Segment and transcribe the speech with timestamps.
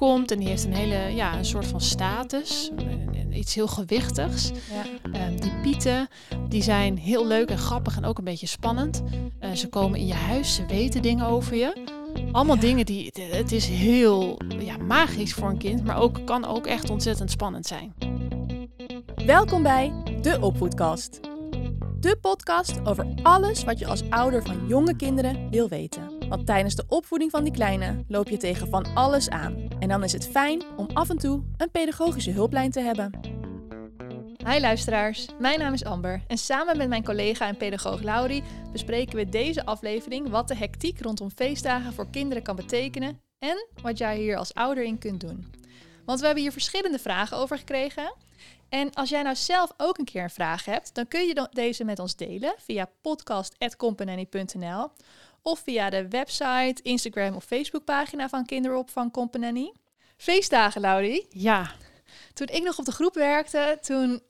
[0.00, 2.70] komt en die heeft een hele, ja, een soort van status.
[3.32, 4.50] Iets heel gewichtigs.
[4.50, 5.10] Ja.
[5.12, 6.08] Ehm, die pieten,
[6.48, 9.02] die zijn heel leuk en grappig en ook een beetje spannend.
[9.38, 11.86] Eh, ze komen in je huis, ze weten dingen over je.
[12.32, 12.60] Allemaal Ja.
[12.60, 16.90] dingen die, het is heel ja, magisch voor een kind, maar ook, kan ook echt
[16.90, 17.94] ontzettend spannend zijn.
[19.26, 21.20] Welkom bij de Opvoedkast.
[22.00, 26.09] De podcast over alles wat je als ouder van jonge kinderen wil weten.
[26.30, 29.68] Want tijdens de opvoeding van die kleine loop je tegen van alles aan.
[29.78, 33.20] En dan is het fijn om af en toe een pedagogische hulplijn te hebben.
[34.46, 38.42] Hi luisteraars, mijn naam is Amber en samen met mijn collega en pedagoog Laurie
[38.72, 43.98] bespreken we deze aflevering wat de hectiek rondom feestdagen voor kinderen kan betekenen en wat
[43.98, 45.52] jij hier als ouder in kunt doen.
[46.04, 48.14] Want we hebben hier verschillende vragen over gekregen.
[48.68, 51.84] En als jij nou zelf ook een keer een vraag hebt, dan kun je deze
[51.84, 54.90] met ons delen via podcast.company.nl
[55.42, 59.72] of via de website, Instagram of Facebookpagina van Kinderopvang Company.
[60.16, 61.26] Feestdagen, Laurie.
[61.30, 61.70] Ja,
[62.32, 64.22] Toen ik nog op de groep werkte, toen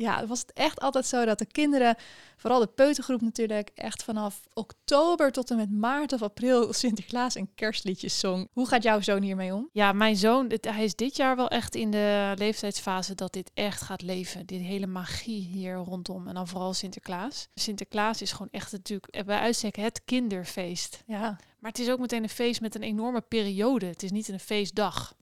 [0.00, 1.96] ja, was het echt altijd zo dat de kinderen,
[2.36, 7.54] vooral de peutergroep natuurlijk, echt vanaf oktober tot en met maart of april Sinterklaas en
[7.54, 8.48] kerstliedjes zong.
[8.52, 9.68] Hoe gaat jouw zoon hiermee om?
[9.72, 13.80] ja, mijn zoon, hij is dit jaar wel echt in de leeftijdsfase dat dit echt
[13.80, 14.46] gaat leven.
[14.46, 17.48] Dit hele magie hier rondom en dan vooral Sinterklaas.
[17.54, 21.02] Sinterklaas is gewoon echt natuurlijk bij uitstek het kinderfeest.
[21.06, 21.38] Ja.
[21.58, 23.86] Maar het is ook meteen een feest met een enorme periode.
[23.86, 25.14] Het is niet een feestdag.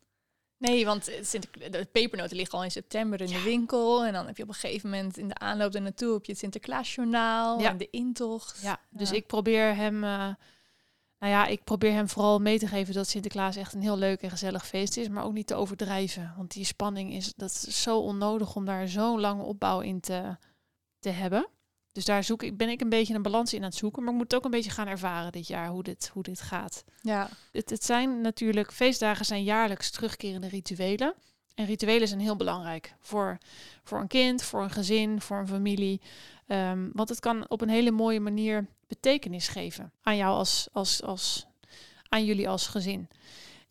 [0.58, 1.04] Nee, want
[1.70, 4.04] de pepernoten liggen al in september in de winkel.
[4.04, 6.30] En dan heb je op een gegeven moment in de aanloop er naartoe heb je
[6.32, 7.70] het Sinterklaasjournaal Ja.
[7.70, 8.60] en de intocht.
[8.62, 9.16] Ja, dus Ja.
[9.16, 10.10] ik probeer hem, eh,
[11.18, 14.22] nou ja, ik probeer hem vooral mee te geven dat Sinterklaas echt een heel leuk
[14.22, 16.34] en gezellig feest is, maar ook niet te overdrijven.
[16.36, 20.36] Want die spanning is, dat is zo onnodig om daar zo'n lange opbouw in te,
[20.98, 21.46] te hebben.
[21.98, 24.12] Dus daar zoek ik, ben ik een beetje een balans in aan het zoeken, maar
[24.12, 26.84] ik moet ook een beetje gaan ervaren dit jaar hoe dit, hoe dit gaat.
[27.02, 27.28] ja.
[27.52, 31.14] Het, het zijn natuurlijk, feestdagen zijn jaarlijks terugkerende rituelen.
[31.54, 33.38] En rituelen zijn heel belangrijk voor,
[33.84, 36.00] voor een kind, voor een gezin, voor een familie.
[36.46, 41.02] Ehm, want het kan op een hele mooie manier betekenis geven aan jou als, als,
[41.02, 41.46] als
[42.08, 43.08] aan jullie als gezin.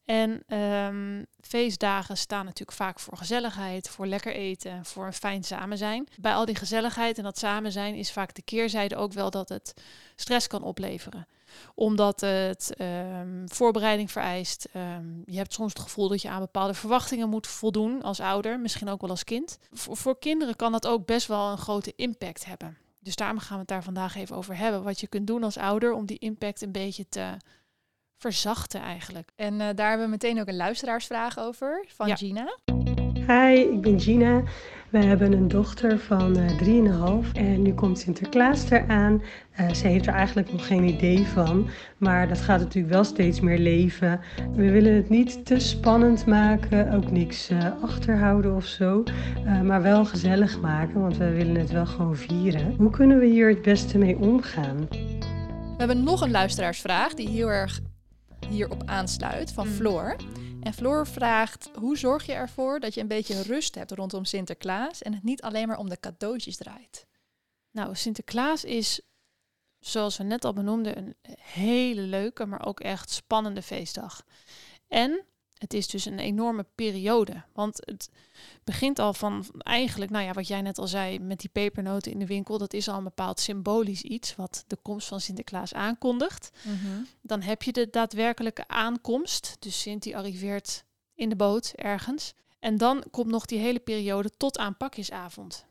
[0.08, 5.78] En ehm, feestdagen staan natuurlijk vaak voor gezelligheid, voor lekker eten, voor een fijn samen
[5.78, 6.08] zijn.
[6.20, 9.50] Bij al die gezelligheid en dat samen zijn is vaak de keerzijde ook wel dat
[9.50, 9.74] het
[10.16, 11.28] stress kan opleveren
[11.76, 14.68] omdat het ehm, voorbereiding vereist.
[14.72, 18.60] Ehm, je hebt soms het gevoel dat je aan bepaalde verwachtingen moet voldoen als ouder,
[18.60, 19.58] misschien ook wel als kind.
[19.72, 22.78] Voor, voor kinderen kan dat ook best wel een grote impact hebben.
[23.00, 24.84] Dus daarom gaan we het daar vandaag even over hebben.
[24.84, 27.38] Wat je kunt doen als ouder om die impact een beetje te
[28.18, 29.30] verzachten eigenlijk.
[29.36, 32.16] En eh, daar hebben we meteen ook een luisteraarsvraag over van Ja.
[32.16, 32.58] Gina.
[33.28, 34.44] Hi, ik ben Gina.
[34.90, 39.22] We hebben een dochter van eh 3,5 en nu komt Sinterklaas eraan.
[39.52, 43.40] Eh ze heeft er eigenlijk nog geen idee van, maar dat gaat natuurlijk wel steeds
[43.40, 44.20] meer leven.
[44.56, 49.04] We willen het niet te spannend maken, ook niks eh, achterhouden of zo,
[49.46, 52.76] eh, maar wel gezellig maken, want we willen het wel gewoon vieren.
[52.78, 54.88] Hoe kunnen we hier het beste mee omgaan?
[54.90, 57.80] We hebben nog een luisteraarsvraag die heel erg
[58.50, 59.74] hierop aansluit van Mm.
[59.74, 60.16] Floor.
[60.62, 65.02] En Floor vraagt: hoe zorg je ervoor dat je een beetje rust hebt rondom Sinterklaas
[65.02, 67.06] en het niet alleen maar om de cadeautjes draait?
[67.72, 69.02] Nou, Sinterklaas is,
[69.80, 74.24] zoals we net al benoemden, een hele leuke, maar ook echt spannende feestdag.
[74.88, 75.26] En
[75.58, 77.44] het is dus een enorme periode.
[77.54, 78.10] Want het
[78.64, 82.20] begint al van eigenlijk, nou ja, wat jij net al zei, met die pepernoten in
[82.20, 82.58] de winkel.
[82.58, 86.50] Dat is al een bepaald symbolisch iets wat de komst van Sinterklaas aankondigt.
[87.22, 89.56] Dan heb je de daadwerkelijke aankomst.
[89.60, 90.84] Dus Sint die arriveert
[91.16, 92.34] in de boot ergens.
[92.60, 95.66] En dan komt nog die hele periode tot aan pakjesavond.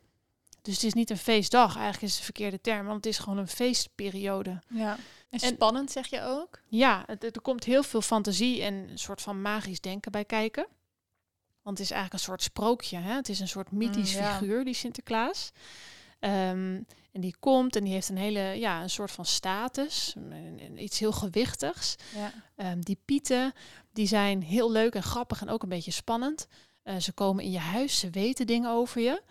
[0.67, 3.19] Dus het is niet een feestdag, eigenlijk is het de verkeerde term, want het is
[3.19, 4.63] gewoon een feestperiode.
[4.69, 4.93] Ja.
[5.31, 6.61] En En- spannend zeg je ook?
[6.69, 10.67] Ja, het, er komt heel veel fantasie en een soort van magisch denken bij kijken.
[11.63, 12.97] Want het is eigenlijk een soort sprookje.
[12.99, 13.15] Hè?
[13.15, 14.39] Het is een soort mythisch Mm, ja.
[14.39, 15.51] figuur, die Sinterklaas.
[16.19, 16.81] Ehm,
[17.13, 20.15] en die komt en die heeft een hele, ja, een soort van status.
[20.77, 21.95] Iets heel gewichtigs.
[22.15, 22.33] Ja.
[22.57, 23.53] Ehm, die pieten,
[23.93, 26.47] die zijn heel leuk en grappig en ook een beetje spannend.
[26.83, 29.23] Eh, ze komen in je huis, ze weten dingen over je.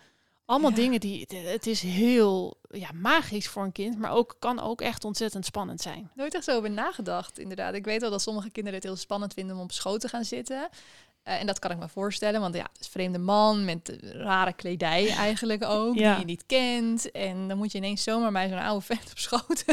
[0.46, 0.76] Allemaal Ja.
[0.76, 5.04] dingen die, het is heel ja, magisch voor een kind, maar ook, kan ook echt
[5.04, 6.10] ontzettend spannend zijn.
[6.14, 7.74] Nooit echt zo over nagedacht, inderdaad.
[7.74, 10.24] Ik weet wel dat sommige kinderen het heel spannend vinden om op schoot te gaan
[10.24, 10.68] zitten.
[11.22, 13.96] Eh, en dat kan ik me voorstellen, want ja, het is een vreemde man met
[14.00, 16.10] rare kledij eigenlijk ook, Ja.
[16.10, 17.10] die je niet kent.
[17.10, 19.64] En dan moet je ineens zomaar bij zo'n oude vent op schoot.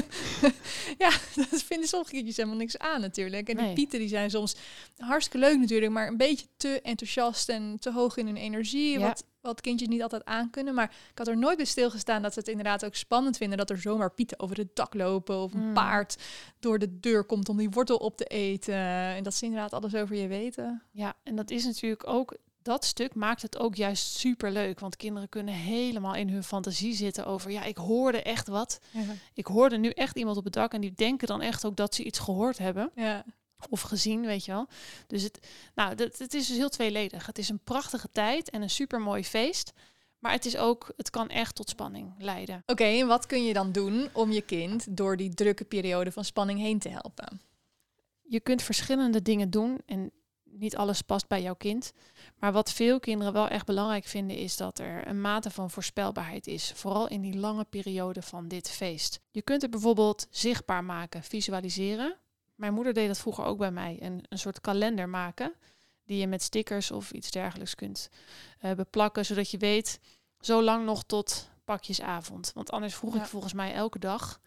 [1.03, 3.49] ja, dat vinden sommige kindjes helemaal niks aan natuurlijk.
[3.49, 4.55] En die pieten die zijn soms
[4.97, 8.99] hartstikke leuk natuurlijk, maar een beetje te enthousiast en te hoog in hun energie.
[8.99, 9.07] Ja.
[9.07, 10.73] Wat wat kindjes niet altijd aankunnen.
[10.73, 13.69] Maar ik had er nooit bij stilgestaan dat ze het inderdaad ook spannend vinden dat
[13.69, 15.73] er zomaar pieten over het dak lopen of een Mm.
[15.73, 16.15] paard
[16.59, 18.73] door de deur komt om die wortel op te eten.
[18.75, 20.81] En dat ze inderdaad alles over je weten.
[20.91, 24.79] Ja, en dat is natuurlijk ook, dat stuk maakt het ook juist super leuk.
[24.79, 28.79] Want kinderen kunnen helemaal in hun fantasie zitten over, ja, ik hoorde echt wat.
[29.33, 31.95] Ik hoorde nu echt iemand op het dak en die denken dan echt ook dat
[31.95, 33.23] ze iets gehoord hebben Ja.
[33.69, 34.67] Of gezien, weet je wel.
[35.07, 37.25] Dus het, nou, dat, het is dus heel tweeledig.
[37.25, 39.73] Het is een prachtige tijd en een super mooi feest.
[40.19, 42.63] Maar het is ook, het kan echt tot spanning leiden.
[42.65, 46.25] Oké, en wat kun je dan doen om je kind door die drukke periode van
[46.25, 47.41] spanning heen te helpen?
[48.33, 50.11] je kunt verschillende dingen doen en
[50.43, 51.93] niet alles past bij jouw kind.
[52.39, 56.47] Maar wat veel kinderen wel echt belangrijk vinden is dat er een mate van voorspelbaarheid
[56.47, 56.71] is.
[56.75, 59.19] Vooral in die lange periode van dit feest.
[59.31, 62.17] Je kunt het bijvoorbeeld zichtbaar maken, visualiseren.
[62.55, 63.97] Mijn moeder deed dat vroeger ook bij mij.
[64.01, 65.53] Een, een soort kalender maken
[66.05, 68.09] die je met stickers of iets dergelijks kunt
[68.59, 69.25] eh, beplakken.
[69.25, 69.99] Zodat je weet,
[70.39, 72.51] zo lang nog tot pakjesavond.
[72.53, 73.21] Want anders vroeg Ja.
[73.21, 74.39] ik volgens mij elke dag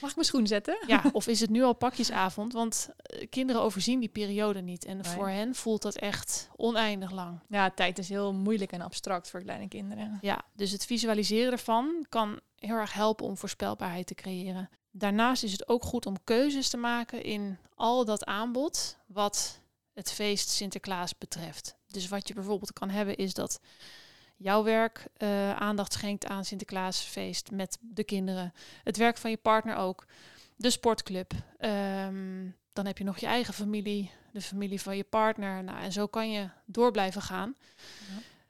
[0.00, 0.78] Mag ik mijn schoen zetten?
[0.86, 2.52] ja, of is het nu al pakjesavond?
[2.52, 4.84] Want eh, kinderen overzien die periode niet.
[4.84, 5.12] En Nee.
[5.12, 7.40] voor hen voelt dat echt oneindig lang.
[7.48, 10.18] Ja, tijd is heel moeilijk en abstract voor kleine kinderen.
[10.20, 14.68] Ja, dus het visualiseren ervan kan heel erg helpen om voorspelbaarheid te creëren.
[14.98, 19.60] Daarnaast is het ook goed om keuzes te maken in al dat aanbod wat
[19.92, 21.76] het feest Sinterklaas betreft.
[21.86, 23.60] Dus wat je bijvoorbeeld kan hebben is dat
[24.36, 28.52] jouw werk eh, aandacht schenkt aan Sinterklaasfeest met de kinderen.
[28.82, 30.06] Het werk van je partner ook.
[30.56, 31.32] De sportclub.
[31.58, 35.64] Ehm, dan heb je nog je eigen familie, de familie van je partner.
[35.64, 37.56] Nou, en zo kan je door blijven gaan.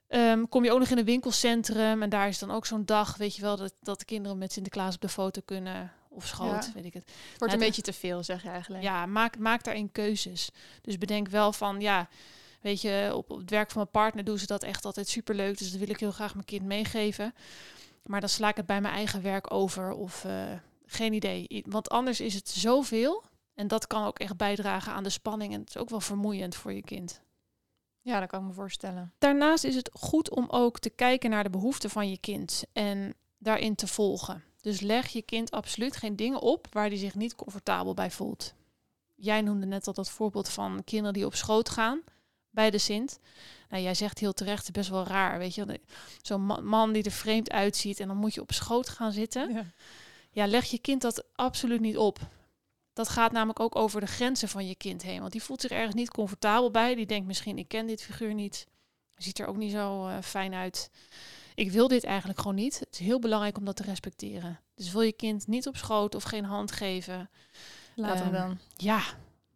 [0.07, 3.17] Ehm, kom je ook nog in een winkelcentrum en daar is dan ook zo'n dag,
[3.17, 6.65] weet je wel, dat, dat de kinderen met Sinterklaas op de foto kunnen of schoot,
[6.65, 6.71] Ja.
[6.73, 7.03] weet ik het.
[7.29, 8.83] Het wordt een beetje te veel, zeg je eigenlijk.
[8.83, 10.49] Ja, maak, maak daarin keuzes.
[10.81, 12.09] Dus bedenk wel van, ja,
[12.61, 15.57] weet je, op, op het werk van mijn partner doen ze dat echt altijd superleuk.
[15.57, 17.33] Dus dat wil ik heel graag mijn kind meegeven.
[18.03, 20.51] Maar dan sla ik het bij mijn eigen werk over of eh,
[20.85, 21.63] geen idee.
[21.67, 23.23] Want anders is het zoveel.
[23.53, 25.53] En dat kan ook echt bijdragen aan de spanning.
[25.53, 27.21] En het is ook wel vermoeiend voor je kind.
[28.01, 29.13] ja, dat kan ik me voorstellen.
[29.17, 33.13] Daarnaast is het goed om ook te kijken naar de behoeften van je kind en
[33.37, 34.43] daarin te volgen.
[34.67, 38.53] Dus leg je kind absoluut geen dingen op waar hij zich niet comfortabel bij voelt.
[39.15, 42.01] Jij noemde net al dat voorbeeld van kinderen die op schoot gaan
[42.49, 43.19] bij de Sint.
[43.69, 45.79] Nou, jij zegt heel terecht, best wel raar, weet je.
[46.21, 49.53] Zo'n ma- man die er vreemd uitziet en dan moet je op schoot gaan zitten.
[49.53, 49.65] Ja.
[50.31, 52.19] Ja, leg je kind dat absoluut niet op.
[52.93, 55.19] Dat gaat namelijk ook over de grenzen van je kind heen.
[55.19, 56.95] Want die voelt zich ergens niet comfortabel bij.
[56.95, 58.67] Die denkt misschien, ik ken dit figuur niet.
[59.17, 60.89] Ziet er ook niet zo eh, fijn uit.
[61.55, 62.79] Ik wil dit eigenlijk gewoon niet.
[62.79, 64.59] Het is heel belangrijk om dat te respecteren.
[64.75, 67.29] Dus wil je kind niet op schoot of geen hand geven.
[67.95, 68.59] Laat hem Ehm, dan.
[68.75, 69.01] Ja,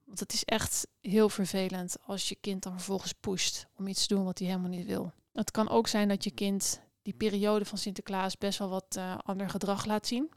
[0.05, 4.15] want het is echt heel vervelend als je kind dan vervolgens pusht om iets te
[4.15, 5.11] doen wat hij helemaal niet wil.
[5.33, 9.17] Het kan ook zijn dat je kind die periode van Sinterklaas best wel wat eh,
[9.23, 10.31] ander gedrag laat zien.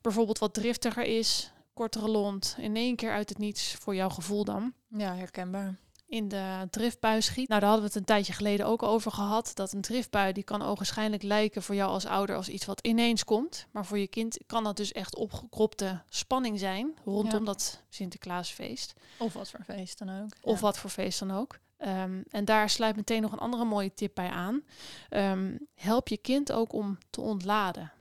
[0.00, 4.44] Bijvoorbeeld wat driftiger is, kortere lont, in één keer uit het niets voor jouw gevoel
[4.44, 5.76] dan Ja, herkenbaar.
[6.08, 7.48] In de driftbui schiet.
[7.48, 9.50] Nou, daar hadden we het een tijdje geleden ook over gehad.
[9.54, 13.24] Dat een driftbui die kan ogenschijnlijk lijken voor jou als ouder als iets wat ineens
[13.24, 13.66] komt.
[13.70, 17.44] Maar voor je kind kan dat dus echt opgekropte spanning zijn rondom Ja.
[17.44, 18.92] dat Sinterklaasfeest.
[19.18, 20.30] Of wat voor feest dan ook.
[20.40, 20.60] Of Ja.
[20.60, 21.58] wat voor feest dan ook.
[21.76, 24.62] Ehm, en daar sluit meteen nog een andere mooie tip bij aan.
[25.08, 27.92] Ehm, help je kind ook om te ontladen.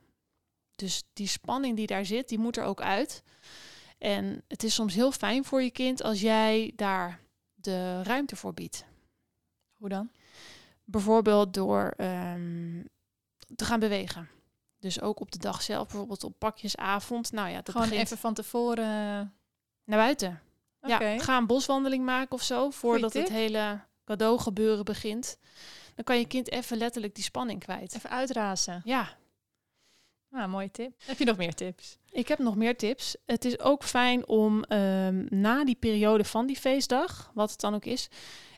[0.76, 3.24] Dus die spanning die daar zit, die moet er ook uit.
[3.98, 7.20] En het is soms heel fijn voor je kind als jij daar
[7.66, 8.86] de ruimte voor biedt.
[9.78, 10.10] Hoe dan?
[10.84, 12.84] Bijvoorbeeld door ehm,
[13.56, 14.30] te gaan bewegen.
[14.80, 17.32] Dus ook op de dag zelf, bijvoorbeeld op pakjesavond.
[17.32, 18.86] Nou ja, dat Gewoon begint even van tevoren.
[19.84, 20.42] naar buiten.
[20.82, 21.06] Oké.
[21.06, 25.38] Ja, ga een boswandeling maken of zo, voordat het hele cadeau gebeuren begint.
[25.96, 27.96] Dan kan je kind even letterlijk die spanning kwijt.
[27.96, 28.82] Even uitrazen.
[28.86, 29.18] Ja,
[30.36, 30.94] Nou, mooie tip.
[31.06, 31.98] Heb je nog meer tips?
[32.16, 33.16] ik heb nog meer tips.
[33.26, 37.76] Het is ook fijn om ehm, na die periode van die feestdag, wat het dan
[37.76, 38.08] ook is,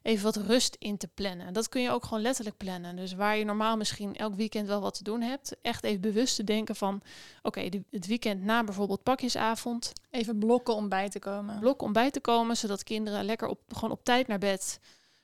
[0.01, 1.53] even wat rust in te plannen.
[1.53, 2.95] Dat kun je ook gewoon letterlijk plannen.
[2.95, 6.35] Dus waar je normaal misschien elk weekend wel wat te doen hebt, echt even bewust
[6.35, 7.01] te denken van,
[7.41, 11.59] oké, het weekend na bijvoorbeeld pakjesavond, Even blokken om bij te komen.
[11.59, 14.79] blok om bij te komen, zodat kinderen lekker op, gewoon op tijd naar bed.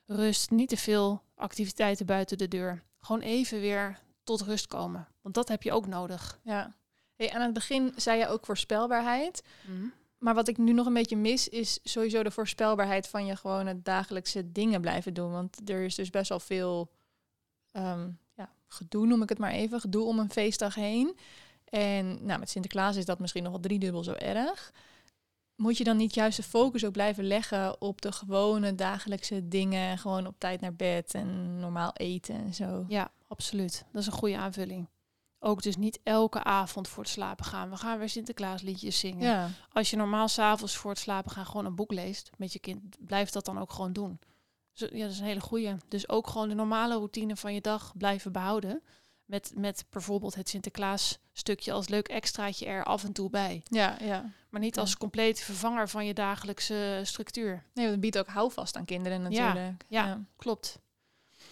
[0.06, 2.84] Rust, niet te veel activiteiten buiten de deur.
[3.00, 5.08] Gewoon even weer tot rust komen.
[5.22, 6.40] Want dat heb je ook nodig.
[6.44, 6.76] Ja.
[7.16, 9.44] Hey, aan het begin zei je ook voorspelbaarheid.
[10.18, 13.82] Maar wat ik nu nog een beetje mis, is sowieso de voorspelbaarheid van je gewone
[13.82, 15.32] dagelijkse dingen blijven doen.
[15.32, 16.92] Want er is dus best wel veel
[17.72, 19.80] ehm, ja, gedoe, noem ik het maar even.
[19.80, 21.18] Gedoe om een feestdag heen.
[21.64, 24.74] En nou, met Sinterklaas is dat misschien nog wel driedubbel zo erg.
[25.56, 29.98] Moet je dan niet juist de focus ook blijven leggen op de gewone dagelijkse dingen?
[29.98, 32.86] Gewoon op tijd naar bed en normaal eten en zo.
[32.88, 33.86] Ja, absoluut.
[33.92, 34.88] Dat is een goede aanvulling.
[35.40, 37.70] Ook dus niet elke avond voor het slapen gaan.
[37.70, 39.28] We gaan weer Sinterklaasliedjes zingen.
[39.28, 42.60] Ja, Als je normaal s'avonds voor het slapen gaan gewoon een boek leest met je
[42.60, 44.20] kind, blijf dat dan ook gewoon doen.
[44.74, 45.76] Zo, ja, dat is een hele goeie.
[45.88, 48.82] Dus ook gewoon de normale routine van je dag blijven behouden.
[49.34, 53.64] Met, met bijvoorbeeld het Sinterklaas stukje als leuk extraatje er af en toe bij.
[53.70, 54.32] ja, ja.
[54.50, 54.82] Maar niet Ja.
[54.82, 57.64] als compleet vervanger van je dagelijkse structuur.
[57.74, 59.86] Nee, het biedt ook houvast aan kinderen Ja, natuurlijk.
[59.88, 60.22] ja.
[60.36, 60.80] Klopt.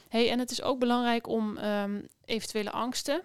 [0.09, 3.21] Hey, en het is ook belangrijk om ehm, eventuele angsten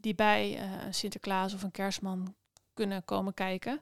[0.00, 2.34] die bij eh, Sinterklaas of een kerstman
[2.74, 3.80] kunnen komen kijken,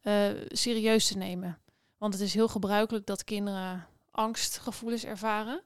[0.00, 1.58] eh, serieus te nemen.
[1.98, 5.62] Want het is heel gebruikelijk dat kinderen angstgevoelens ervaren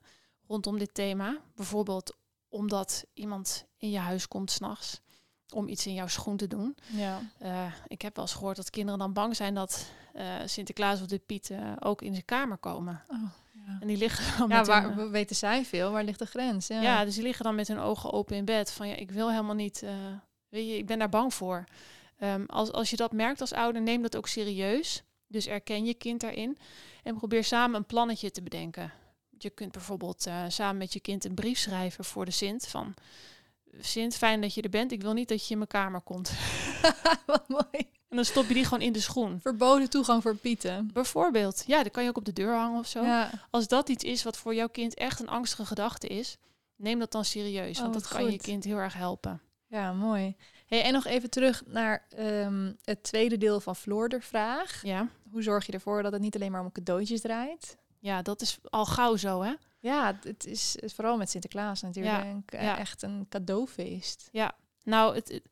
[0.47, 1.39] rondom dit thema.
[1.55, 2.17] Bijvoorbeeld
[2.49, 5.01] omdat iemand in je huis komt s'nachts
[5.55, 6.77] om iets in jouw schoen te doen.
[6.87, 7.21] ja.
[7.39, 11.07] Eh, ik heb wel eens gehoord dat kinderen dan bang zijn dat eh, Sinterklaas of
[11.07, 13.03] de Piet eh, ook in zijn kamer komen.
[13.09, 13.19] Oh,
[13.53, 13.77] ja.
[13.81, 15.91] En die liggen dan Ja, met waar hun, we weten zij veel?
[15.91, 16.67] Waar ligt de grens?
[16.67, 17.05] Ja, ja.
[17.05, 18.71] dus die liggen dan met hun ogen open in bed.
[18.71, 19.85] Van ja, ik wil helemaal niet,
[20.49, 21.65] weet je, ik ben daar bang voor.
[22.19, 25.03] Ehm, als, als je dat merkt als ouder, neem dat ook serieus.
[25.27, 26.59] Dus erken je kind daarin.
[27.03, 28.93] En probeer samen een plannetje te bedenken.
[29.39, 32.67] Je kunt bijvoorbeeld eh, samen met je kind een brief schrijven voor de Sint.
[32.67, 32.95] Van
[33.81, 34.93] Sint, fijn dat je er bent.
[34.93, 36.33] Ik wil niet dat je in mijn kamer komt.
[37.27, 37.89] Wat mooi.
[38.09, 39.41] En dan stop je die gewoon in de schoen.
[39.41, 40.91] Verboden toegang voor Pieten.
[40.93, 43.03] Bijvoorbeeld, ja, dat kan je ook op de deur hangen of zo.
[43.03, 43.31] Ja.
[43.51, 46.39] Als dat iets is wat voor jouw kind echt een angstige gedachte is,
[46.77, 47.77] neem dat dan serieus.
[47.77, 49.41] Oh, want wat dat kan je kind heel erg helpen.
[49.67, 50.37] ja, mooi.
[50.67, 54.83] Hey, en nog even terug naar ehm, het tweede deel van Floor de vraag.
[54.83, 55.09] Ja.
[55.31, 57.77] Hoe zorg je ervoor dat het niet alleen maar om cadeautjes draait?
[57.99, 59.53] Ja, dat is al gauw zo, hè?
[59.81, 62.79] Ja, het is vooral met Sinterklaas natuurlijk eh, ja.
[62.79, 64.29] echt een cadeaufeest.
[64.85, 65.43] Nou, het, het-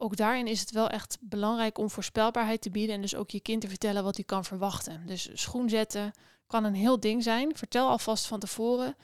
[0.00, 3.40] ook daarin is het wel echt belangrijk om voorspelbaarheid te bieden en dus ook je
[3.40, 5.06] kind te vertellen wat hij kan verwachten.
[5.06, 6.12] Dus schoen zetten
[6.46, 7.56] kan een heel ding zijn.
[7.56, 8.96] Vertel alvast van tevoren.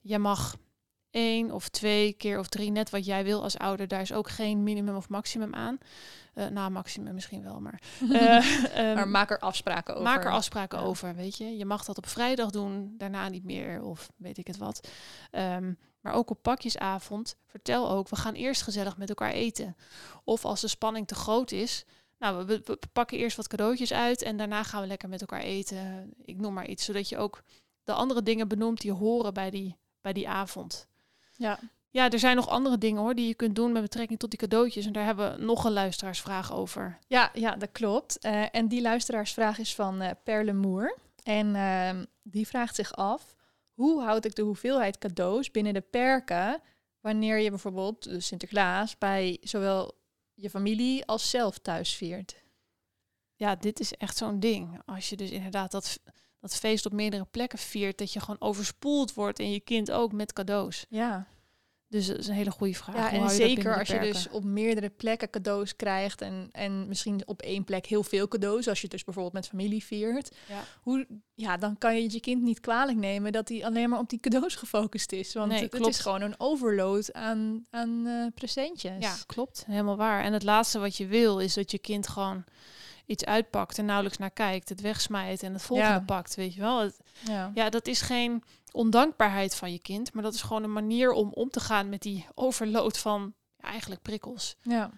[0.00, 0.56] Je mag
[1.10, 3.88] één of twee keer of drie, net wat jij wil als ouder.
[3.88, 5.78] Daar is ook geen minimum of maximum aan.
[6.34, 7.82] Eh nou, maximum misschien wel, maar.
[8.12, 10.06] eh, ehm, maar maak er afspraken over.
[10.06, 10.84] Maak er afspraken Ja.
[10.84, 11.56] over, weet je.
[11.56, 14.88] Je mag dat op vrijdag doen, daarna niet meer of weet ik het wat.
[15.30, 19.76] Ehm, maar ook op pakjesavond, vertel ook, we gaan eerst gezellig met elkaar eten.
[20.24, 21.84] Of als de spanning te groot is,
[22.18, 25.40] nou, we, we pakken eerst wat cadeautjes uit en daarna gaan we lekker met elkaar
[25.40, 26.12] eten.
[26.22, 27.42] Ik noem maar iets, zodat je ook
[27.84, 30.88] de andere dingen benoemt die horen bij die, bij die avond.
[31.40, 31.58] Ja.
[31.90, 34.38] Ja, er zijn nog andere dingen hoor die je kunt doen met betrekking tot die
[34.38, 34.86] cadeautjes.
[34.86, 36.98] En daar hebben we nog een luisteraarsvraag over.
[37.06, 38.18] Ja, ja, dat klopt.
[38.18, 40.96] Eh, en die luisteraarsvraag is van eh Perle Moer.
[41.22, 43.36] En ehm, die vraagt zich af,
[43.72, 46.60] hoe houd ik de hoeveelheid cadeaus binnen de perken
[47.00, 49.98] wanneer je bijvoorbeeld de Sinterklaas bij zowel
[50.34, 52.42] je familie als zelf thuis viert?
[53.40, 54.80] ja, dit is echt zo'n ding.
[54.86, 56.00] Als je dus inderdaad dat,
[56.40, 60.12] dat feest op meerdere plekken viert, dat je gewoon overspoeld wordt en je kind ook
[60.12, 60.86] met cadeaus.
[60.88, 61.26] Ja,
[61.88, 62.96] Dus dat is een hele goede vraag.
[62.96, 67.42] ja en zeker als je dus op meerdere plekken cadeaus krijgt en, en misschien op
[67.42, 70.36] één plek heel veel cadeaus, als je het dus bijvoorbeeld met familie viert.
[70.48, 70.62] Ja.
[70.82, 73.98] Hoe, ja, dan kan je het je kind niet kwalijk nemen dat hij alleen maar
[73.98, 75.32] op die cadeaus gefocust is.
[75.32, 79.04] Want Nee, het, het is gewoon een overload aan, aan eh, presentjes.
[79.04, 79.64] Ja, klopt.
[79.66, 80.24] Helemaal waar.
[80.24, 82.44] En het laatste wat je wil is dat je kind gewoon
[83.10, 86.00] iets uitpakt en nauwelijks naar kijkt, het wegsmijt en het volgende Ja.
[86.00, 86.78] pakt, weet je wel.
[86.80, 87.50] Het- ja.
[87.54, 91.30] ja, dat is geen ondankbaarheid van je kind, maar dat is gewoon een manier om
[91.32, 94.56] om te gaan met die overload van ja, eigenlijk prikkels.
[94.62, 94.90] ja.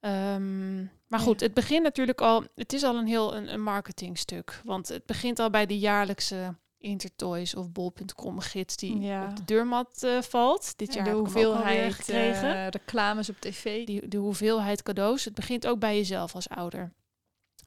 [0.00, 0.76] Ehm,
[1.06, 2.44] maar goed, het begint natuurlijk al.
[2.54, 4.60] Het is al een heel een, een marketingstuk.
[4.64, 9.24] Want het begint al bij de jaarlijkse Intertoys of Bol.com gids die Ja.
[9.24, 10.78] op de deurmat eh, valt.
[10.78, 12.54] Dit jaar de hoeveelheid gekregen.
[12.54, 13.86] eh, reclames op tv.
[13.86, 15.24] die, de hoeveelheid cadeaus.
[15.24, 16.92] Het begint ook bij jezelf als ouder.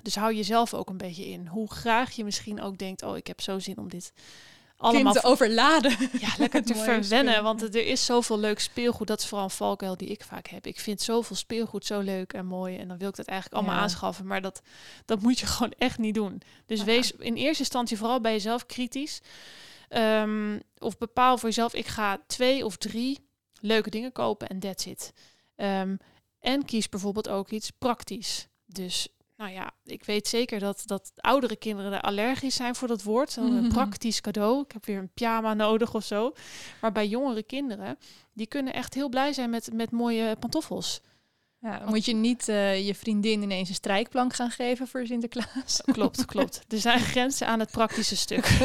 [0.05, 1.47] Dus hou jezelf ook een beetje in.
[1.47, 4.13] Hoe graag je misschien ook denkt, oh, ik heb zo zin om dit
[4.77, 5.91] allemaal kind te overladen.
[6.25, 7.43] ja, lekker te verwennen.
[7.43, 9.07] Want er is zoveel leuk speelgoed.
[9.07, 10.67] Dat is vooral een valkuil die ik vaak heb.
[10.67, 12.77] Ik vind zoveel speelgoed zo leuk en mooi.
[12.77, 13.83] En dan wil ik dat eigenlijk allemaal Ja.
[13.83, 14.27] aanschaffen.
[14.27, 14.62] Maar dat,
[15.05, 16.41] dat moet je gewoon echt niet doen.
[16.65, 16.85] Dus Ja.
[16.85, 19.21] wees in eerste instantie vooral bij jezelf kritisch.
[19.89, 23.19] Ehm, of bepaal voor jezelf, ik ga twee of drie
[23.62, 25.13] leuke dingen kopen en that's it.
[25.55, 25.95] Ehm,
[26.39, 28.47] en kies bijvoorbeeld ook iets praktisch.
[28.65, 29.07] Dus
[29.38, 33.32] nou ja, ik weet zeker dat, dat oudere kinderen er allergisch zijn voor dat woord.
[33.32, 33.68] Zo'n Mhm.
[33.68, 34.62] praktisch cadeau.
[34.63, 36.34] Ik heb weer een pyjama nodig of zo.
[36.82, 37.98] Maar bij jongere kinderen,
[38.34, 41.01] die kunnen echt heel blij zijn met, met mooie pantoffels.
[41.60, 45.82] Ja, dan moet je niet eh, je vriendin ineens een strijkplank gaan geven voor Sinterklaas.
[45.94, 46.62] Klopt, klopt.
[46.68, 48.58] Er zijn grenzen aan het praktische stuk.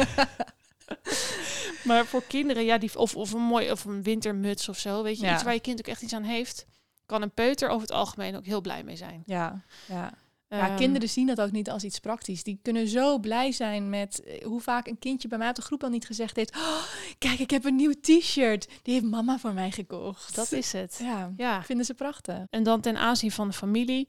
[1.83, 5.19] maar voor kinderen, ja, die, of, of een mooi of een wintermuts of zo, weet
[5.19, 5.33] je, Ja.
[5.33, 6.65] iets waar je kind ook echt iets aan heeft,
[7.05, 9.23] kan een peuter over het algemeen ook heel blij mee zijn.
[9.25, 10.13] Ja, ja.
[10.57, 12.43] Ja, Ehm, kinderen zien dat ook niet als iets praktisch.
[12.43, 15.61] Die kunnen zo blij zijn met eh, hoe vaak een kindje bij mij op de
[15.61, 16.55] groep al niet gezegd heeft...
[16.55, 16.83] "Oh,
[17.17, 18.67] kijk, ik heb een nieuw t-shirt.
[18.81, 20.35] Die heeft mama voor mij gekocht.
[20.35, 20.99] Dat is het.
[21.03, 22.37] Ja, Ja, vinden ze prachtig.
[22.49, 24.07] En dan ten aanzien van de familie.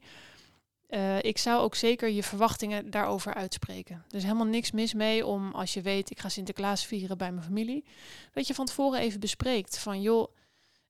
[0.87, 4.03] eh, ik zou ook zeker je verwachtingen daarover uitspreken.
[4.09, 7.31] Er is helemaal niks mis mee om, als je weet, ik ga Sinterklaas vieren bij
[7.31, 7.83] mijn familie,
[8.33, 10.27] dat je van tevoren even bespreekt van, joh,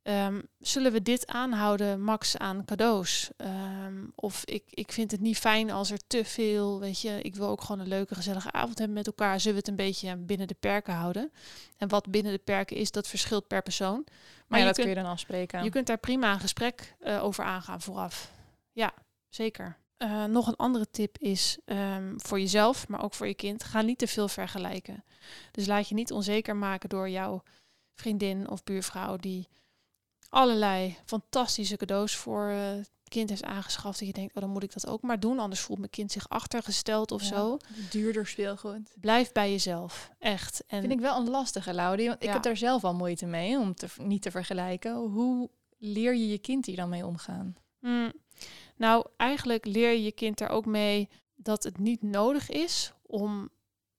[0.03, 3.29] ehm, zullen we dit aanhouden, max aan cadeaus?
[3.37, 7.35] Ehm, of ik, ik vind het niet fijn als er te veel, weet je, ik
[7.35, 9.39] wil ook gewoon een leuke, gezellige avond hebben met elkaar.
[9.39, 11.31] Zullen we het een beetje binnen de perken houden?
[11.77, 14.05] En wat binnen de perken is, dat verschilt per persoon.
[14.47, 15.63] Maar ja, je dat kunt- kun je dan afspreken.
[15.63, 18.31] je kunt daar prima een gesprek eh, over aangaan vooraf.
[18.71, 18.93] Ja,
[19.29, 19.77] zeker.
[19.97, 23.63] Eh, nog een andere tip is ehm, voor jezelf, maar ook voor je kind.
[23.63, 25.03] Ga niet te veel vergelijken.
[25.51, 27.43] Dus laat je niet onzeker maken door jouw
[27.95, 29.47] vriendin of buurvrouw die
[30.33, 33.99] allerlei fantastische cadeaus voor het kind heeft aangeschaft.
[33.99, 36.11] Dat je denkt, oh dan moet ik dat ook maar doen, anders voelt mijn kind
[36.11, 37.27] zich achtergesteld of Ja.
[37.27, 37.57] zo.
[37.89, 38.93] Duurder speelgoed.
[39.01, 40.63] Blijf bij jezelf, echt.
[40.67, 42.07] En Vind ik wel een lastige, Laudie.
[42.07, 44.95] Want ik heb daar zelf al moeite mee om te, niet te vergelijken.
[44.95, 47.55] Hoe leer je je kind hier dan mee omgaan?
[47.79, 48.13] Mm,
[48.75, 53.49] nou, eigenlijk leer je je kind er ook mee dat het niet nodig is om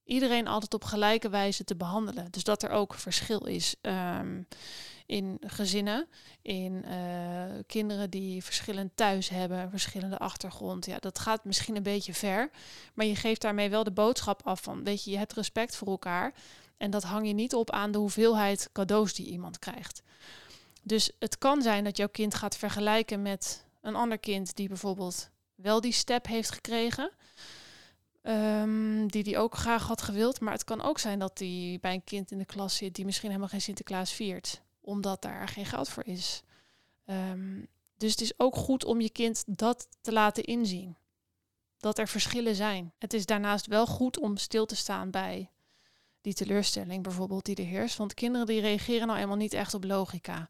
[0.04, 2.30] iedereen altijd op gelijke wijze te behandelen.
[2.30, 4.42] Dus dat er ook verschil is ehm,
[5.06, 6.08] in gezinnen,
[6.42, 10.86] in eh, kinderen die verschillend thuis hebben, verschillende achtergrond.
[10.86, 12.50] Ja, dat gaat misschien een beetje ver,
[12.94, 15.88] maar je geeft daarmee wel de boodschap af van, weet je, je hebt respect voor
[15.88, 16.34] elkaar
[16.76, 20.02] en dat hang je niet op aan de hoeveelheid cadeaus die iemand krijgt.
[20.82, 25.30] Dus het kan zijn dat jouw kind gaat vergelijken met een ander kind die bijvoorbeeld
[25.54, 27.10] wel die step heeft gekregen.
[28.24, 30.40] Ehm, die die ook graag had gewild.
[30.40, 33.04] Maar het kan ook zijn dat die bij een kind in de klas zit die
[33.04, 34.62] misschien helemaal geen Sinterklaas viert.
[34.80, 36.42] Omdat daar geen geld voor is.
[37.04, 37.62] Ehm,
[37.96, 40.96] dus het is ook goed om je kind dat te laten inzien.
[41.78, 42.92] Dat er verschillen zijn.
[42.98, 45.50] Het is daarnaast wel goed om stil te staan bij
[46.20, 47.96] die teleurstelling bijvoorbeeld die er heerst.
[47.96, 50.48] Want kinderen die reageren nou eenmaal niet echt op logica.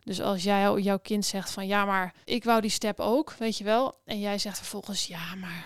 [0.00, 3.58] Dus als jij jouw kind zegt van ja, maar ik wou die step ook, weet
[3.58, 3.94] je wel.
[4.04, 5.64] En jij zegt vervolgens ja, maar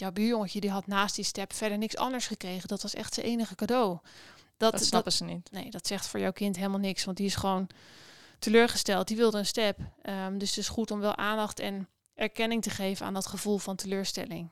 [0.00, 2.68] jouw buurjongetje die had naast die step verder niks anders gekregen.
[2.68, 3.98] Dat was echt zijn enige cadeau.
[4.56, 5.50] Dat, Dat snappen ze niet.
[5.50, 7.66] nee, dat zegt voor jouw kind helemaal niks, want die is gewoon
[8.38, 9.08] teleurgesteld.
[9.08, 9.78] Die wilde een step.
[10.02, 13.58] Ehm, dus het is goed om wel aandacht en erkenning te geven aan dat gevoel
[13.58, 14.48] van teleurstelling.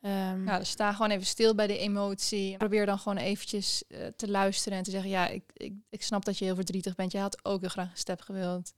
[0.00, 2.56] Ehm, Ja, dus sta gewoon even stil bij de emotie.
[2.56, 5.10] Probeer dan gewoon eventjes eh, te luisteren en te zeggen...
[5.10, 7.12] ja, ik, ik, ik snap dat je heel verdrietig bent.
[7.12, 8.72] Je had ook heel graag een step gewild.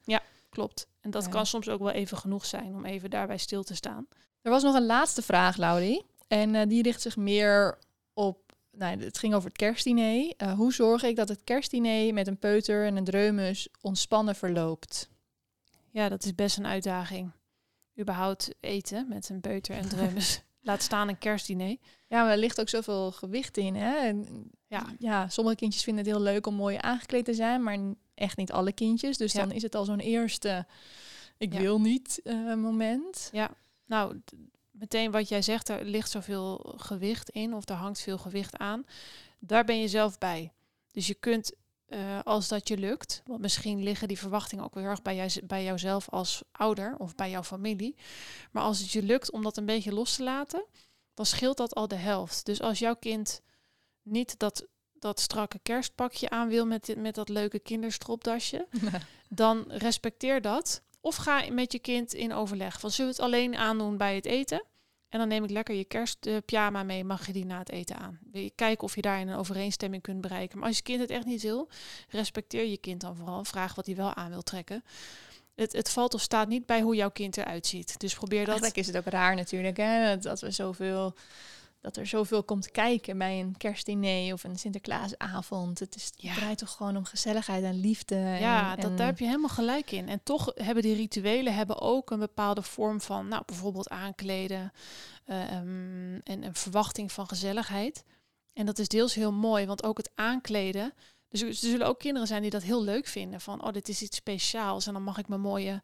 [0.51, 0.87] Klopt.
[1.01, 1.31] En dat Ja.
[1.31, 4.07] kan soms ook wel even genoeg zijn om even daarbij stil te staan.
[4.43, 6.05] Er was nog een laatste vraag, Laudie.
[6.29, 7.79] En eh, die richt zich meer
[8.13, 8.41] op...
[8.77, 10.33] Nou, het ging over het kerstdiner.
[10.37, 15.09] Eh, hoe zorg ik dat het kerstdiner met een peuter en een dreumes ontspannen verloopt?
[15.91, 17.31] Ja, dat is best een uitdaging.
[18.01, 20.43] Überhaupt eten met een peuter en dreumes.
[20.63, 21.77] Laat staan een kerstdiner.
[22.07, 23.75] Ja, maar er ligt ook zoveel gewicht in.
[23.75, 23.95] Hè?
[23.97, 24.87] En, Ja.
[24.99, 27.79] ja, sommige kindjes vinden het heel leuk om mooi aangekleed te zijn, maar
[28.15, 29.17] echt niet alle kindjes.
[29.17, 29.41] Dus Ja.
[29.41, 30.67] dan is het al zo'n eerste
[31.37, 31.61] ik Ja.
[31.61, 33.31] wil niet eh, moment.
[33.93, 34.21] Nou,
[34.71, 38.85] meteen wat jij zegt, er ligt zoveel gewicht in of er hangt veel gewicht aan.
[39.39, 40.53] Daar ben je zelf bij.
[40.91, 41.53] Dus je kunt,
[41.87, 45.47] eh, als dat je lukt, want misschien liggen die verwachtingen ook weer erg bij, jou,
[45.47, 47.97] bij jouzelf als ouder of bij jouw familie.
[48.51, 50.65] Maar als het je lukt om dat een beetje los te laten,
[51.15, 52.47] dan scheelt dat al de helft.
[52.47, 53.41] Dus als jouw kind
[54.03, 58.67] niet dat, dat strakke kerstpakje aan wil met, dit- met dat leuke kinderstropdasje,
[59.29, 60.83] dan respecteer dat.
[61.05, 62.81] Of ga met je kind in overleg.
[62.81, 64.65] Van zullen we het alleen aandoen bij het eten?
[65.09, 67.05] En dan neem ik lekker je kerstpyjama mee.
[67.05, 68.19] Mag je die na het eten aan?
[68.55, 70.59] Kijken of je daar een overeenstemming kunt bereiken.
[70.59, 71.69] Maar als je kind het echt niet wil,
[72.09, 73.45] respecteer je kind dan vooral.
[73.45, 74.85] Vraag wat hij wel aan wil trekken.
[75.55, 78.01] Het, het valt of staat niet bij hoe jouw kind eruit ziet.
[78.01, 78.49] Dus probeer dat.
[78.49, 80.19] Eigenlijk is het ook raar natuurlijk, hè?
[80.19, 81.15] Dat we zoveel,
[81.83, 85.79] dat er zoveel komt kijken bij een kerstdiner of een Sinterklaasavond.
[85.79, 86.31] Het, is, Ja.
[86.31, 88.17] het draait toch gewoon om gezelligheid en liefde.
[88.17, 90.09] Ja, en, dat, en- daar heb je helemaal gelijk in.
[90.09, 94.73] En toch hebben die rituelen hebben ook een bepaalde vorm van, nou, bijvoorbeeld aankleden
[95.25, 98.05] eh, ehm, en een verwachting van gezelligheid.
[98.53, 100.93] En dat is deels heel mooi, want ook het aankleden.
[101.29, 103.41] Dus er er zullen ook kinderen zijn die dat heel leuk vinden.
[103.41, 105.83] Van, oh, dit is iets speciaals en dan mag ik mijn mooie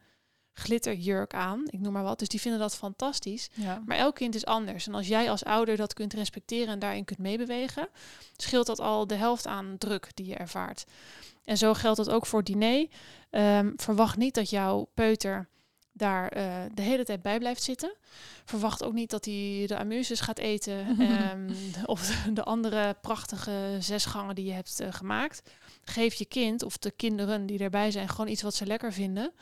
[0.58, 1.62] glitterjurk aan.
[1.66, 2.18] Ik noem maar wat.
[2.18, 3.48] Dus die vinden dat fantastisch.
[3.54, 3.82] Ja.
[3.86, 4.86] Maar elk kind is anders.
[4.86, 7.88] En als jij als ouder dat kunt respecteren en daarin kunt meebewegen,
[8.36, 10.84] scheelt dat al de helft aan druk die je ervaart.
[11.44, 12.86] En zo geldt dat ook voor diner.
[13.30, 15.48] Ehm, verwacht niet dat jouw peuter
[15.92, 17.94] daar eh, de hele tijd bij blijft zitten.
[18.44, 21.50] Verwacht ook niet dat hij de amuses gaat eten ehm,
[21.84, 25.42] of de andere prachtige zesgangen die je hebt eh, gemaakt.
[25.84, 29.32] Geef je kind of de kinderen die erbij zijn gewoon iets wat ze lekker vinden.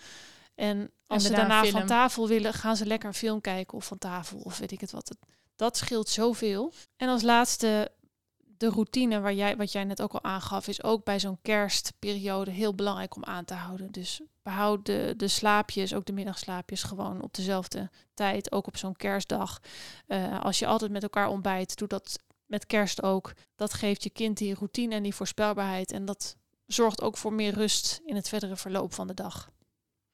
[0.57, 3.85] En als En ze daarna van tafel willen, gaan ze lekker een film kijken of
[3.85, 5.16] van tafel of weet ik het wat.
[5.57, 6.73] Dat scheelt zoveel.
[6.97, 7.92] En als laatste,
[8.38, 12.51] de routine waar jij, wat jij net ook al aangaf, is ook bij zo'n kerstperiode
[12.51, 13.92] heel belangrijk om aan te houden.
[13.92, 18.97] Dus behoud de, de slaapjes, ook de middagslaapjes, gewoon op dezelfde tijd, ook op zo'n
[18.97, 19.61] kerstdag.
[20.07, 23.33] Eh, als je altijd met elkaar ontbijt, doe dat met kerst ook.
[23.57, 25.92] Dat geeft je kind die routine en die voorspelbaarheid.
[25.92, 29.51] En dat zorgt ook voor meer rust in het verdere verloop van de dag.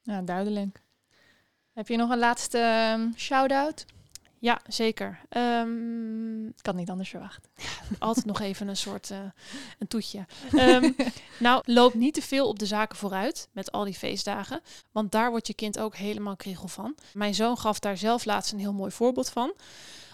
[0.03, 0.83] Ja, duidelijk.
[1.73, 3.85] Heb je nog een laatste ehm, shout-out?
[4.39, 5.21] Ja, zeker.
[5.29, 7.49] Ehm, Ik had niet anders verwacht.
[7.99, 9.19] altijd nog even een soort eh,
[9.79, 10.27] een toetje.
[10.53, 10.93] Ehm,
[11.39, 14.61] nou, loop niet te veel op de zaken vooruit met al die feestdagen.
[14.93, 16.95] Want daar wordt je kind ook helemaal kriegel van.
[17.13, 19.53] Mijn zoon gaf daar zelf laatst een heel mooi voorbeeld van.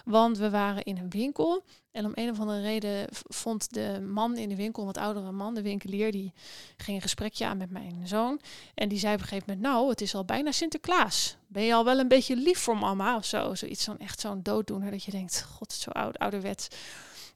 [0.09, 1.63] Want we waren in een winkel.
[1.91, 5.53] En om een of andere reden vond de man in de winkel, wat oudere man,
[5.53, 6.33] de winkelier, die
[6.77, 8.39] ging een gesprekje aan met mijn zoon.
[8.75, 11.37] En die zei op een gegeven moment, nou, het is al bijna Sinterklaas.
[11.47, 13.55] Ben je al wel een beetje lief voor mama of zo?
[13.55, 16.67] Zoiets, zo'n echt zo'n dooddoener dat je denkt, god, zo oud, ouderwets.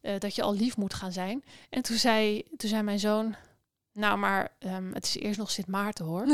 [0.02, 1.44] eh, dat je al lief moet gaan zijn.
[1.70, 3.36] En toen zei, toen zei mijn zoon,
[3.94, 6.26] nou, maar ehm, het is eerst nog Sint Maarten hoor.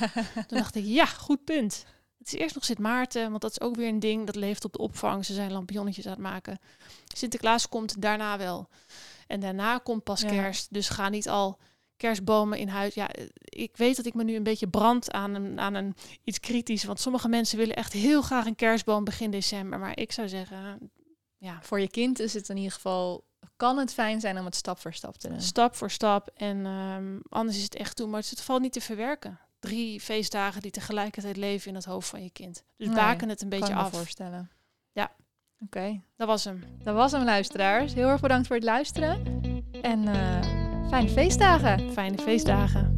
[0.48, 1.84] toen dacht ik, ja, goed punt.
[2.18, 4.26] Het is eerst nog Sint Maarten, want dat is ook weer een ding.
[4.26, 5.24] Dat leeft op de opvang.
[5.24, 6.58] Ze zijn lampionnetjes aan het maken.
[7.14, 8.68] Sinterklaas komt daarna wel.
[9.26, 10.28] En daarna komt pas Ja.
[10.28, 10.72] kerst.
[10.72, 11.58] Dus ga niet al
[11.96, 12.94] kerstbomen in huis.
[12.94, 13.08] Ja,
[13.44, 16.84] ik weet dat ik me nu een beetje brand aan een, aan een iets kritisch.
[16.84, 19.78] Want sommige mensen willen echt heel graag een kerstboom begin december.
[19.78, 20.90] Maar ik zou zeggen,
[21.36, 23.26] ja, Voor je kind is het in ieder geval...
[23.56, 25.40] Kan het fijn zijn om het stap voor stap te doen.
[25.40, 26.28] stap voor stap.
[26.34, 28.08] En ehm, anders is het echt toe.
[28.08, 29.38] Maar het valt niet te verwerken.
[29.58, 32.62] Drie feestdagen die tegelijkertijd leven in het hoofd van je kind.
[32.76, 33.90] Dus Nee, baken het een kan beetje me af.
[33.92, 34.50] voorstellen.
[34.92, 35.12] Ja.
[35.64, 36.64] Oké, Dat was hem.
[36.82, 37.94] dat was hem luisteraars.
[37.94, 39.40] Heel erg bedankt voor het luisteren.
[39.82, 41.92] En eh, fijne feestdagen.
[41.92, 42.97] Fijne feestdagen.